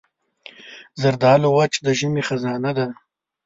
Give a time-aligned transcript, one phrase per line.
[1.01, 2.87] زردالو وچ د ژمي خزانه ده.